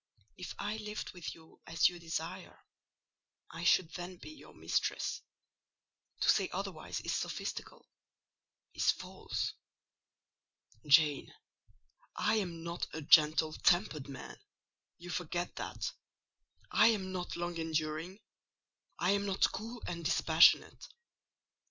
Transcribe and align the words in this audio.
If 0.35 0.55
I 0.57 0.77
lived 0.77 1.11
with 1.11 1.35
you 1.35 1.61
as 1.67 1.87
you 1.87 1.99
desire, 1.99 2.65
I 3.51 3.63
should 3.63 3.91
then 3.93 4.15
be 4.17 4.31
your 4.31 4.55
mistress: 4.55 5.21
to 6.21 6.27
say 6.31 6.49
otherwise 6.51 7.01
is 7.01 7.15
sophistical—is 7.15 8.89
false." 8.93 9.53
"Jane, 10.87 11.31
I 12.15 12.37
am 12.37 12.63
not 12.63 12.87
a 12.93 13.03
gentle 13.03 13.53
tempered 13.53 14.09
man—you 14.09 15.11
forget 15.11 15.57
that: 15.57 15.91
I 16.71 16.87
am 16.87 17.11
not 17.11 17.35
long 17.35 17.57
enduring; 17.57 18.21
I 18.97 19.11
am 19.11 19.27
not 19.27 19.51
cool 19.51 19.83
and 19.85 20.03
dispassionate. 20.03 20.87